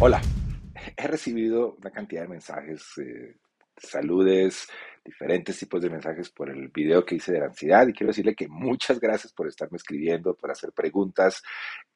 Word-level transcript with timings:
Hola, 0.00 0.22
he 0.96 1.08
recibido 1.08 1.74
una 1.74 1.90
cantidad 1.90 2.22
de 2.22 2.28
mensajes, 2.28 2.86
eh, 2.98 3.34
saludes, 3.76 4.68
diferentes 5.04 5.58
tipos 5.58 5.82
de 5.82 5.90
mensajes 5.90 6.30
por 6.30 6.50
el 6.50 6.68
video 6.68 7.04
que 7.04 7.16
hice 7.16 7.32
de 7.32 7.40
la 7.40 7.46
ansiedad 7.46 7.88
y 7.88 7.92
quiero 7.92 8.12
decirle 8.12 8.36
que 8.36 8.46
muchas 8.46 9.00
gracias 9.00 9.32
por 9.32 9.48
estarme 9.48 9.76
escribiendo, 9.76 10.36
por 10.36 10.52
hacer 10.52 10.70
preguntas 10.72 11.42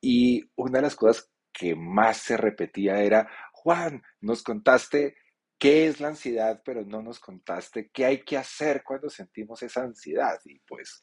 y 0.01 0.43
una 0.57 0.79
de 0.79 0.83
las 0.83 0.97
cosas 0.97 1.31
que 1.53 1.77
más 1.77 2.17
se 2.17 2.37
repetía 2.37 3.01
era, 3.01 3.31
Juan, 3.53 4.03
nos 4.21 4.43
contaste 4.43 5.15
qué 5.57 5.87
es 5.87 6.01
la 6.01 6.09
ansiedad, 6.09 6.61
pero 6.65 6.85
no 6.85 7.03
nos 7.03 7.21
contaste 7.21 7.89
qué 7.93 8.05
hay 8.05 8.25
que 8.25 8.37
hacer 8.37 8.83
cuando 8.83 9.09
sentimos 9.09 9.63
esa 9.63 9.83
ansiedad. 9.83 10.41
Y 10.45 10.59
pues 10.67 11.01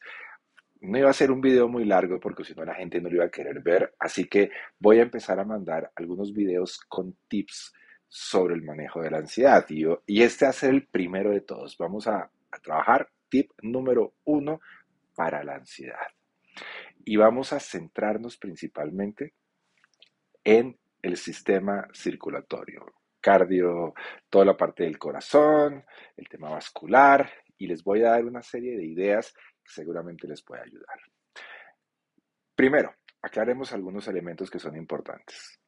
no 0.80 0.98
iba 0.98 1.10
a 1.10 1.14
ser 1.14 1.30
un 1.30 1.40
video 1.40 1.68
muy 1.68 1.84
largo 1.84 2.18
porque 2.18 2.44
si 2.44 2.54
no 2.54 2.64
la 2.64 2.74
gente 2.74 3.00
no 3.00 3.08
lo 3.08 3.16
iba 3.16 3.24
a 3.26 3.30
querer 3.30 3.60
ver, 3.60 3.94
así 3.98 4.26
que 4.26 4.50
voy 4.78 4.98
a 4.98 5.02
empezar 5.02 5.38
a 5.38 5.44
mandar 5.44 5.92
algunos 5.94 6.32
videos 6.32 6.80
con 6.88 7.16
tips 7.28 7.74
sobre 8.08 8.54
el 8.54 8.62
manejo 8.62 9.02
de 9.02 9.10
la 9.10 9.18
ansiedad. 9.18 9.64
Y, 9.68 10.22
este 10.22 10.44
va 10.44 10.50
a 10.50 10.54
ser 10.54 10.70
el 10.70 10.86
primero 10.86 11.30
de 11.30 11.42
todos. 11.42 11.76
Vamos 11.78 12.06
a 12.08 12.30
trabajar. 12.62 13.08
Tip 13.28 13.52
número 13.62 14.14
uno 14.24 14.60
para 15.14 15.44
la 15.44 15.54
ansiedad. 15.54 16.08
Y 17.04 17.16
vamos 17.16 17.52
a 17.52 17.60
centrarnos 17.60 18.36
principalmente 18.36 19.34
en 20.42 20.76
el 21.02 21.16
sistema 21.16 21.86
circulatorio, 21.94 22.86
cardio, 23.20 23.94
toda 24.28 24.44
la 24.44 24.56
parte 24.56 24.82
del 24.82 24.98
corazón, 24.98 25.84
el 26.16 26.28
tema 26.28 26.50
vascular. 26.50 27.30
Y 27.56 27.68
les 27.68 27.84
voy 27.84 28.02
a 28.02 28.10
dar 28.10 28.24
una 28.24 28.42
serie 28.42 28.76
de 28.76 28.86
ideas 28.86 29.34
seguramente 29.70 30.26
les 30.26 30.42
puede 30.42 30.62
ayudar. 30.62 30.98
Primero, 32.54 32.94
aclaremos 33.22 33.72
algunos 33.72 34.06
elementos 34.08 34.50
que 34.50 34.58
son 34.58 34.76
importantes. 34.76 35.58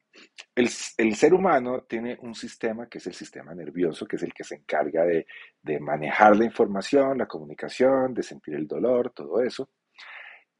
El, 0.55 0.69
ser 1.15 1.33
humano 1.33 1.85
tiene 1.89 2.17
un 2.21 2.35
sistema 2.35 2.87
que 2.87 2.99
es 2.99 3.07
el 3.07 3.15
sistema 3.15 3.55
nervioso, 3.55 4.05
que 4.05 4.17
es 4.17 4.23
el 4.23 4.33
que 4.33 4.43
se 4.43 4.55
encarga 4.55 5.03
de, 5.03 5.25
de 5.61 5.79
manejar 5.79 6.37
la 6.37 6.45
información, 6.45 7.17
la 7.17 7.25
comunicación, 7.25 8.13
de 8.13 8.21
sentir 8.21 8.53
el 8.53 8.67
dolor, 8.67 9.11
todo 9.11 9.41
eso 9.41 9.69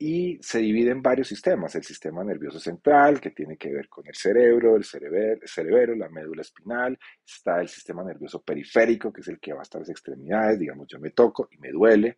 y 0.06 0.38
se 0.42 0.60
divide 0.60 0.92
en 0.92 1.02
varios 1.02 1.30
sistemas. 1.30 1.76
El 1.76 1.84
sistema 1.84 2.26
nervioso 2.26 2.60
central, 2.60 3.22
que 3.22 3.32
tiene 3.32 3.56
que 3.56 3.72
ver 3.72 3.88
con 3.88 4.06
el 4.06 4.16
cerebro, 4.16 4.76
el 4.76 4.84
cerebro, 4.84 5.94
el 5.94 6.00
la 6.00 6.10
médula 6.10 6.42
espinal. 6.42 7.00
Está 7.26 7.62
el 7.62 7.70
sistema 7.70 8.04
nervioso 8.04 8.42
periférico, 8.42 9.14
que 9.14 9.22
es 9.22 9.28
el 9.30 9.40
que 9.40 9.54
va 9.54 9.62
hasta 9.62 9.80
las 9.80 9.90
extremidades. 9.90 10.60
Digamos, 10.60 10.88
yo 10.90 11.00
me 11.00 11.12
toco 11.12 11.48
y 11.52 11.58
me 11.58 11.72
duele 11.72 12.18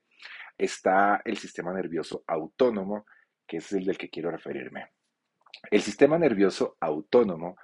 está 0.58 1.22
el 1.25 1.38
sistema 1.38 1.73
nervioso 1.73 2.23
autónomo, 2.28 3.06
que 3.48 3.58
es 3.58 3.72
el 3.73 3.86
del 3.86 3.98
que 3.98 4.09
quiero 4.09 4.31
referirme. 4.31 4.92
El 5.70 5.81
sistema 5.81 6.17
nervioso 6.17 6.78
autónomo 6.80 7.56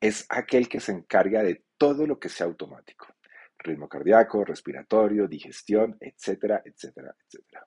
es 0.00 0.26
aquel 0.28 0.68
que 0.68 0.80
se 0.80 0.92
encarga 0.92 1.42
de 1.42 1.64
todo 1.76 2.06
lo 2.06 2.18
que 2.18 2.28
sea 2.28 2.46
automático. 2.46 3.06
Ritmo 3.58 3.88
cardíaco, 3.88 4.44
respiratorio, 4.44 5.28
digestión, 5.28 5.96
etcétera, 6.00 6.62
etcétera, 6.64 7.14
etcétera. 7.26 7.66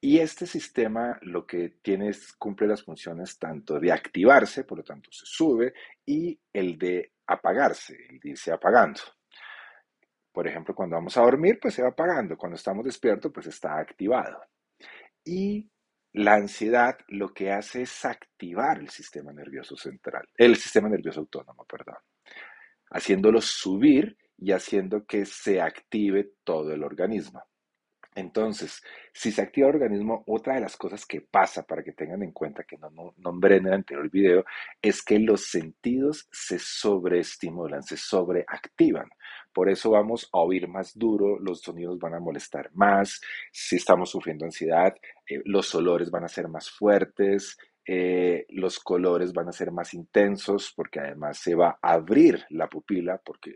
Y 0.00 0.18
este 0.18 0.46
sistema 0.46 1.18
lo 1.22 1.46
que 1.46 1.76
tiene 1.82 2.08
es, 2.08 2.32
cumple 2.32 2.66
las 2.66 2.82
funciones 2.82 3.38
tanto 3.38 3.78
de 3.78 3.92
activarse, 3.92 4.64
por 4.64 4.78
lo 4.78 4.84
tanto 4.84 5.10
se 5.12 5.26
sube, 5.26 5.74
y 6.06 6.38
el 6.52 6.78
de 6.78 7.12
apagarse, 7.26 7.96
el 8.08 8.18
de 8.18 8.30
irse 8.30 8.50
apagando. 8.50 9.00
Por 10.32 10.48
ejemplo, 10.48 10.74
cuando 10.74 10.96
vamos 10.96 11.16
a 11.16 11.22
dormir, 11.22 11.58
pues 11.60 11.74
se 11.74 11.82
va 11.82 11.88
apagando. 11.88 12.36
Cuando 12.36 12.56
estamos 12.56 12.84
despiertos, 12.84 13.30
pues 13.32 13.46
está 13.46 13.78
activado. 13.78 14.40
Y 15.24 15.70
la 16.14 16.34
ansiedad 16.34 16.98
lo 17.08 17.32
que 17.32 17.52
hace 17.52 17.82
es 17.82 18.04
activar 18.04 18.78
el 18.78 18.88
sistema 18.88 19.32
nervioso 19.32 19.76
central, 19.76 20.28
el 20.36 20.56
sistema 20.56 20.88
nervioso 20.88 21.20
autónomo, 21.20 21.64
perdón, 21.64 21.96
haciéndolo 22.90 23.40
subir 23.40 24.16
y 24.36 24.52
haciendo 24.52 25.04
que 25.06 25.24
se 25.24 25.60
active 25.60 26.32
todo 26.44 26.72
el 26.72 26.82
organismo. 26.82 27.42
Entonces, 28.14 28.82
si 29.12 29.32
se 29.32 29.40
activa 29.40 29.68
el 29.68 29.76
organismo, 29.76 30.22
otra 30.26 30.54
de 30.54 30.60
las 30.60 30.76
cosas 30.76 31.06
que 31.06 31.22
pasa 31.22 31.62
para 31.62 31.82
que 31.82 31.92
tengan 31.92 32.22
en 32.22 32.32
cuenta 32.32 32.64
que 32.64 32.76
no, 32.76 32.90
no 32.90 33.14
nombré 33.16 33.56
en 33.56 33.66
el 33.66 33.72
anterior 33.72 34.10
video 34.10 34.44
es 34.82 35.02
que 35.02 35.18
los 35.18 35.46
sentidos 35.46 36.28
se 36.30 36.58
sobreestimulan, 36.58 37.82
se 37.82 37.96
sobreactivan. 37.96 39.08
Por 39.52 39.70
eso 39.70 39.90
vamos 39.90 40.28
a 40.32 40.38
oír 40.38 40.68
más 40.68 40.96
duro, 40.96 41.38
los 41.38 41.62
sonidos 41.62 41.98
van 41.98 42.14
a 42.14 42.20
molestar 42.20 42.70
más, 42.74 43.20
si 43.50 43.76
estamos 43.76 44.10
sufriendo 44.10 44.44
ansiedad, 44.44 44.94
eh, 45.26 45.40
los 45.44 45.74
olores 45.74 46.10
van 46.10 46.24
a 46.24 46.28
ser 46.28 46.48
más 46.48 46.70
fuertes, 46.70 47.56
eh, 47.86 48.46
los 48.50 48.78
colores 48.78 49.32
van 49.32 49.48
a 49.48 49.52
ser 49.52 49.72
más 49.72 49.94
intensos 49.94 50.72
porque 50.76 51.00
además 51.00 51.38
se 51.38 51.54
va 51.54 51.78
a 51.82 51.94
abrir 51.94 52.44
la 52.50 52.68
pupila 52.68 53.20
porque 53.24 53.54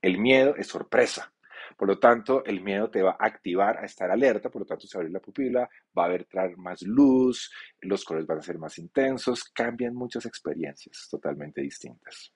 el 0.00 0.18
miedo 0.18 0.56
es 0.56 0.66
sorpresa. 0.66 1.32
Por 1.76 1.88
lo 1.88 1.98
tanto, 1.98 2.44
el 2.44 2.62
miedo 2.62 2.90
te 2.90 3.02
va 3.02 3.16
a 3.18 3.26
activar 3.26 3.78
a 3.78 3.84
estar 3.84 4.10
alerta, 4.10 4.50
por 4.50 4.62
lo 4.62 4.66
tanto, 4.66 4.86
se 4.86 4.96
abre 4.96 5.10
la 5.10 5.20
pupila, 5.20 5.68
va 5.96 6.04
a 6.04 6.06
haber 6.06 6.24
traer 6.24 6.56
más 6.56 6.82
luz, 6.82 7.52
los 7.80 8.04
colores 8.04 8.26
van 8.26 8.38
a 8.38 8.42
ser 8.42 8.58
más 8.58 8.78
intensos, 8.78 9.44
cambian 9.44 9.94
muchas 9.94 10.26
experiencias 10.26 11.08
totalmente 11.10 11.60
distintas. 11.60 12.32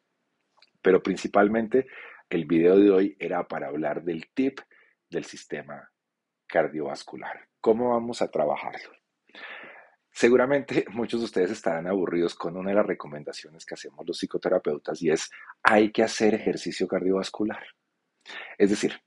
Pero 0.80 1.02
principalmente 1.02 1.86
el 2.28 2.44
video 2.44 2.78
de 2.78 2.91
hoy 2.91 3.16
era 3.19 3.47
para 3.47 3.69
hablar 3.69 4.02
del 4.02 4.28
tip 4.34 4.60
del 5.08 5.24
sistema 5.24 5.91
cardiovascular. 6.47 7.48
¿Cómo 7.60 7.91
vamos 7.91 8.22
a 8.22 8.30
trabajarlo? 8.30 8.91
Seguramente 10.16 10.86
muchos 10.92 11.20
de 11.20 11.26
ustedes 11.26 11.50
estarán 11.50 11.86
aburridos 11.86 12.34
con 12.34 12.56
una 12.56 12.70
de 12.70 12.76
las 12.76 12.86
recomendaciones 12.86 13.66
que 13.66 13.74
hacemos 13.74 14.06
los 14.06 14.18
psicoterapeutas 14.18 15.03
y 15.03 15.10
es 15.10 15.30
hay 15.62 15.92
que 15.92 16.03
hacer 16.03 16.34
ejercicio 16.34 16.88
cardiovascular. 16.88 17.62
Es 18.56 18.70
decir, 18.70 18.98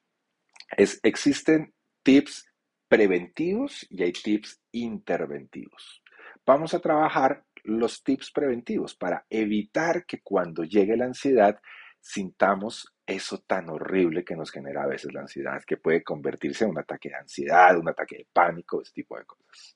existen 0.77 1.73
tips 2.03 2.45
preventivos 2.87 3.85
y 3.89 4.03
hay 4.03 4.11
tips 4.11 4.61
interventivos. 4.71 6.01
Vamos 6.45 6.73
a 6.73 6.79
trabajar 6.79 7.45
los 7.63 8.03
tips 8.03 8.31
preventivos 8.31 8.95
para 8.95 9.25
evitar 9.29 10.05
que 10.05 10.21
cuando 10.21 10.63
llegue 10.63 10.97
la 10.97 11.05
ansiedad 11.05 11.59
sintamos 12.01 12.93
eso 13.05 13.39
tan 13.39 13.69
horrible 13.69 14.23
que 14.23 14.35
nos 14.35 14.51
genera 14.51 14.83
a 14.83 14.87
veces 14.87 15.13
la 15.13 15.21
ansiedad, 15.21 15.61
que 15.65 15.77
puede 15.77 16.03
convertirse 16.03 16.63
en 16.63 16.71
un 16.71 16.79
ataque 16.79 17.09
de 17.09 17.15
ansiedad, 17.15 17.77
un 17.77 17.89
ataque 17.89 18.17
de 18.17 18.27
pánico, 18.31 18.81
ese 18.81 18.93
tipo 18.93 19.17
de 19.17 19.25
cosas. 19.25 19.75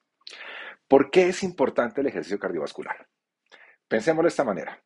¿Por 0.87 1.09
qué 1.09 1.27
es 1.27 1.43
importante 1.43 2.01
el 2.01 2.07
ejercicio 2.07 2.39
cardiovascular? 2.39 3.07
Pensémoslo 3.87 4.23
de 4.23 4.29
esta 4.29 4.43
manera. 4.43 4.81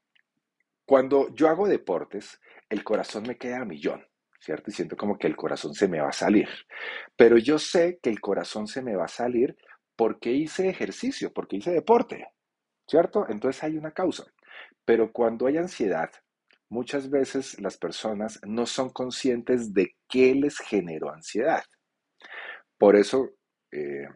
Cuando 0.85 1.33
yo 1.35 1.49
hago 1.49 1.67
deportes, 1.67 2.39
el 2.69 2.83
corazón 2.83 3.23
me 3.27 3.37
queda 3.37 3.61
a 3.61 3.65
millón. 3.65 4.05
¿Cierto? 4.39 4.69
Y 4.69 4.73
siento 4.73 4.95
como 4.95 5.17
que 5.17 5.27
el 5.27 5.35
corazón 5.35 5.73
se 5.73 5.87
me 5.87 6.01
va 6.01 6.09
a 6.09 6.13
salir. 6.13 6.47
Pero 7.15 7.37
yo 7.37 7.59
sé 7.59 7.99
que 8.01 8.09
el 8.09 8.19
corazón 8.19 8.67
se 8.67 8.81
me 8.81 8.95
va 8.95 9.05
a 9.05 9.09
salir 9.09 9.57
porque 9.95 10.31
hice 10.31 10.69
ejercicio, 10.69 11.33
porque 11.33 11.57
hice 11.57 11.71
deporte, 11.71 12.27
¿cierto? 12.87 13.25
Entonces 13.29 13.63
hay 13.63 13.77
una 13.77 13.91
causa. 13.91 14.25
Pero 14.85 15.11
cuando 15.11 15.47
hay 15.47 15.57
ansiedad, 15.57 16.11
muchas 16.69 17.09
veces 17.09 17.59
las 17.59 17.77
personas 17.77 18.39
no 18.45 18.65
son 18.65 18.89
conscientes 18.89 19.73
de 19.73 19.95
qué 20.07 20.35
les 20.35 20.59
generó 20.59 21.11
ansiedad. 21.11 21.63
Por 22.77 22.95
eso, 22.95 23.31
eh, 23.71 24.07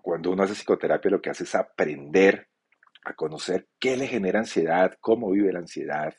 cuando 0.00 0.30
uno 0.30 0.44
hace 0.44 0.54
psicoterapia, 0.54 1.10
lo 1.10 1.20
que 1.20 1.30
hace 1.30 1.44
es 1.44 1.54
aprender 1.54 2.48
a 3.04 3.14
conocer 3.14 3.66
qué 3.78 3.96
le 3.96 4.06
genera 4.06 4.38
ansiedad, 4.38 4.96
cómo 5.00 5.30
vive 5.30 5.52
la 5.52 5.60
ansiedad 5.60 6.14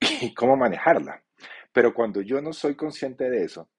y 0.00 0.34
cómo 0.34 0.56
manejarla. 0.56 1.22
Pero 1.72 1.94
cuando 1.94 2.20
yo 2.20 2.40
no 2.40 2.52
soy 2.52 2.74
consciente 2.74 3.30
de 3.30 3.44
eso, 3.44 3.70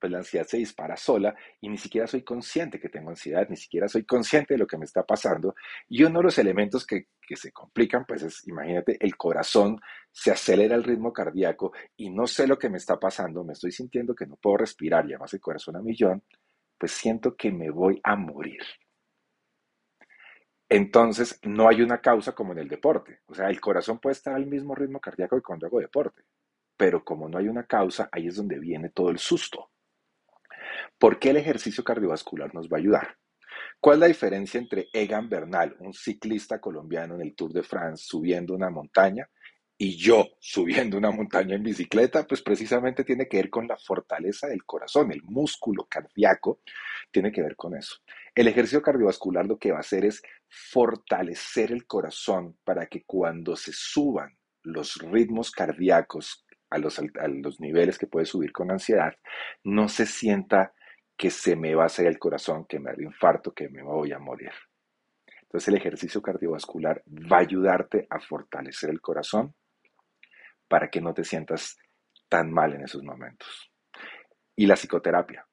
pues 0.00 0.12
la 0.12 0.18
ansiedad 0.18 0.46
se 0.46 0.58
dispara 0.58 0.96
sola 0.96 1.34
y 1.60 1.68
ni 1.68 1.78
siquiera 1.78 2.06
soy 2.06 2.22
consciente 2.22 2.78
que 2.80 2.88
tengo 2.88 3.10
ansiedad, 3.10 3.46
ni 3.48 3.56
siquiera 3.56 3.88
soy 3.88 4.04
consciente 4.04 4.54
de 4.54 4.58
lo 4.58 4.66
que 4.66 4.76
me 4.78 4.84
está 4.84 5.04
pasando. 5.04 5.54
Y 5.88 6.02
uno 6.04 6.18
de 6.18 6.24
los 6.24 6.38
elementos 6.38 6.86
que, 6.86 7.08
que 7.20 7.36
se 7.36 7.52
complican, 7.52 8.04
pues 8.06 8.22
es, 8.22 8.46
imagínate, 8.46 8.96
el 9.00 9.16
corazón 9.16 9.80
se 10.10 10.30
acelera 10.30 10.74
el 10.76 10.84
ritmo 10.84 11.12
cardíaco 11.12 11.72
y 11.96 12.10
no 12.10 12.26
sé 12.26 12.46
lo 12.46 12.58
que 12.58 12.68
me 12.68 12.78
está 12.78 12.98
pasando, 12.98 13.44
me 13.44 13.52
estoy 13.52 13.72
sintiendo 13.72 14.14
que 14.14 14.26
no 14.26 14.36
puedo 14.36 14.58
respirar 14.58 15.04
y 15.06 15.12
además 15.12 15.32
el 15.34 15.40
corazón 15.40 15.76
a 15.76 15.82
millón, 15.82 16.22
pues 16.78 16.92
siento 16.92 17.36
que 17.36 17.50
me 17.52 17.70
voy 17.70 18.00
a 18.04 18.16
morir. 18.16 18.60
entonces 20.68 21.38
no 21.42 21.68
hay 21.68 21.82
una 21.82 22.00
causa 22.00 22.32
como 22.34 22.52
en 22.52 22.58
el 22.58 22.68
deporte. 22.68 23.20
O 23.26 23.34
sea, 23.34 23.48
el 23.48 23.60
corazón 23.60 23.98
puede 23.98 24.14
estar 24.14 24.34
al 24.34 24.46
mismo 24.46 24.74
ritmo 24.74 25.00
cardíaco 25.00 25.36
que 25.36 25.42
cuando 25.42 25.66
hago 25.66 25.80
deporte, 25.80 26.22
pero 26.76 27.04
como 27.04 27.28
no 27.28 27.38
hay 27.38 27.48
una 27.48 27.66
causa, 27.66 28.08
ahí 28.12 28.26
es 28.26 28.36
donde 28.36 28.58
viene 28.58 28.90
todo 28.90 29.10
el 29.10 29.18
susto. 29.18 29.70
¿Por 30.98 31.18
qué 31.18 31.30
el 31.30 31.36
ejercicio 31.36 31.84
cardiovascular 31.84 32.54
nos 32.54 32.68
va 32.68 32.76
a 32.76 32.80
ayudar? 32.80 33.16
¿Cuál 33.80 33.96
es 33.96 34.00
la 34.00 34.06
diferencia 34.06 34.58
entre 34.58 34.88
Egan 34.92 35.28
Bernal, 35.28 35.76
un 35.80 35.92
ciclista 35.92 36.60
colombiano 36.60 37.14
en 37.14 37.22
el 37.22 37.34
Tour 37.34 37.52
de 37.52 37.62
France, 37.62 38.04
subiendo 38.06 38.54
una 38.54 38.70
montaña, 38.70 39.28
y 39.78 39.96
yo 39.96 40.26
subiendo 40.40 40.96
una 40.96 41.10
montaña 41.10 41.54
en 41.54 41.62
bicicleta? 41.62 42.26
Pues 42.26 42.42
precisamente 42.42 43.04
tiene 43.04 43.28
que 43.28 43.36
ver 43.36 43.50
con 43.50 43.68
la 43.68 43.76
fortaleza 43.76 44.46
del 44.46 44.64
corazón, 44.64 45.12
el 45.12 45.22
músculo 45.22 45.86
cardíaco 45.88 46.60
tiene 47.10 47.30
que 47.30 47.42
ver 47.42 47.56
con 47.56 47.76
eso. 47.76 47.96
El 48.34 48.48
ejercicio 48.48 48.82
cardiovascular 48.82 49.46
lo 49.46 49.58
que 49.58 49.72
va 49.72 49.78
a 49.78 49.80
hacer 49.80 50.04
es 50.04 50.22
fortalecer 50.48 51.72
el 51.72 51.86
corazón 51.86 52.56
para 52.64 52.86
que 52.86 53.04
cuando 53.04 53.56
se 53.56 53.72
suban 53.72 54.36
los 54.62 54.96
ritmos 54.96 55.50
cardíacos 55.50 56.45
a 56.70 56.78
los, 56.78 56.98
a 56.98 57.28
los 57.28 57.60
niveles 57.60 57.98
que 57.98 58.06
puede 58.06 58.26
subir 58.26 58.52
con 58.52 58.70
ansiedad, 58.70 59.14
no 59.64 59.88
se 59.88 60.06
sienta 60.06 60.72
que 61.16 61.30
se 61.30 61.56
me 61.56 61.74
va 61.74 61.84
a 61.84 61.86
hacer 61.86 62.06
el 62.06 62.18
corazón, 62.18 62.66
que 62.66 62.78
me 62.78 62.92
da 62.92 63.02
infarto, 63.02 63.52
que 63.54 63.68
me 63.68 63.82
voy 63.82 64.12
a 64.12 64.18
morir. 64.18 64.52
Entonces 65.42 65.68
el 65.68 65.76
ejercicio 65.76 66.20
cardiovascular 66.20 67.02
va 67.06 67.38
a 67.38 67.40
ayudarte 67.40 68.06
a 68.10 68.20
fortalecer 68.20 68.90
el 68.90 69.00
corazón 69.00 69.54
para 70.68 70.90
que 70.90 71.00
no 71.00 71.14
te 71.14 71.24
sientas 71.24 71.78
tan 72.28 72.52
mal 72.52 72.74
en 72.74 72.82
esos 72.82 73.02
momentos. 73.02 73.70
Y 74.56 74.66
la 74.66 74.74
psicoterapia 74.74 75.46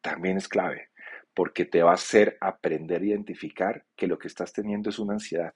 también 0.00 0.36
es 0.36 0.48
clave, 0.48 0.90
porque 1.32 1.64
te 1.64 1.82
va 1.82 1.92
a 1.92 1.94
hacer 1.94 2.36
aprender 2.40 3.02
a 3.02 3.06
identificar 3.06 3.84
que 3.96 4.06
lo 4.06 4.18
que 4.18 4.28
estás 4.28 4.52
teniendo 4.52 4.90
es 4.90 4.98
una 4.98 5.14
ansiedad 5.14 5.54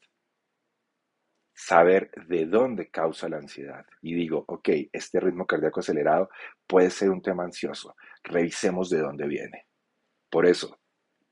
saber 1.58 2.12
de 2.28 2.46
dónde 2.46 2.88
causa 2.88 3.28
la 3.28 3.38
ansiedad. 3.38 3.84
Y 4.00 4.14
digo, 4.14 4.44
ok, 4.46 4.68
este 4.92 5.18
ritmo 5.18 5.44
cardíaco 5.44 5.80
acelerado 5.80 6.30
puede 6.68 6.88
ser 6.88 7.10
un 7.10 7.20
tema 7.20 7.42
ansioso. 7.42 7.96
Revisemos 8.22 8.88
de 8.90 9.00
dónde 9.00 9.26
viene. 9.26 9.66
Por 10.30 10.46
eso, 10.46 10.78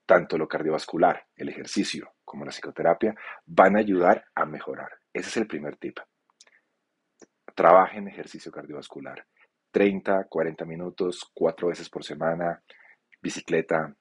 tanto 0.05 0.37
lo 0.37 0.49
cardiovascular, 0.49 1.27
el 1.37 1.49
ejercicio, 1.49 2.15
como 2.25 2.45
la 2.45 2.51
psicoterapia 2.51 3.15
van 3.45 3.77
a 3.77 3.79
ayudar 3.79 4.25
a 4.35 4.45
mejorar. 4.47 4.91
Ese 5.13 5.29
es 5.29 5.37
el 5.37 5.47
primer 5.47 5.77
tip. 5.77 6.01
Trabajen 7.55 8.09
ejercicio 8.09 8.51
cardiovascular. 8.51 9.25
30, 9.71 10.25
40 10.25 10.65
minutos, 10.65 11.31
cuatro 11.33 11.69
veces 11.69 11.89
por 11.89 12.03
semana, 12.03 12.61
bicicleta, 13.23 13.95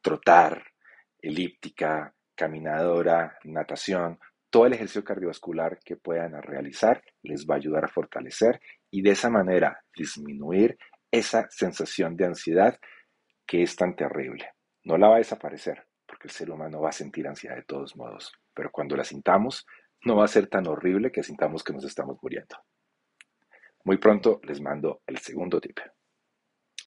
trotar, 0.00 0.60
elíptica, 1.20 2.12
caminadora, 2.34 3.38
natación, 3.44 4.18
todo 4.50 4.66
el 4.66 4.72
ejercicio 4.72 5.04
cardiovascular 5.04 5.78
que 5.84 5.96
puedan 5.96 6.40
realizar 6.42 7.02
les 7.22 7.46
va 7.46 7.54
a 7.54 7.58
ayudar 7.58 7.84
a 7.84 7.88
fortalecer 7.88 8.60
y 8.90 9.02
de 9.02 9.10
esa 9.10 9.30
manera 9.30 9.82
disminuir 9.96 10.78
esa 11.10 11.46
sensación 11.50 12.16
de 12.16 12.26
ansiedad 12.26 12.78
que 13.46 13.62
es 13.62 13.76
tan 13.76 13.96
terrible. 13.96 14.50
No 14.84 14.96
la 14.98 15.08
va 15.08 15.16
a 15.16 15.18
desaparecer 15.18 15.86
porque 16.06 16.28
el 16.28 16.32
ser 16.32 16.50
humano 16.50 16.80
va 16.80 16.90
a 16.90 16.92
sentir 16.92 17.26
ansiedad 17.26 17.56
de 17.56 17.64
todos 17.64 17.96
modos, 17.96 18.32
pero 18.54 18.70
cuando 18.70 18.96
la 18.96 19.04
sintamos 19.04 19.66
no 20.04 20.16
va 20.16 20.24
a 20.24 20.28
ser 20.28 20.46
tan 20.46 20.66
horrible 20.66 21.10
que 21.10 21.22
sintamos 21.22 21.64
que 21.64 21.72
nos 21.72 21.84
estamos 21.84 22.16
muriendo. 22.22 22.56
Muy 23.84 23.98
pronto 23.98 24.40
les 24.44 24.60
mando 24.60 25.02
el 25.06 25.18
segundo 25.18 25.60
tip. 25.60 25.78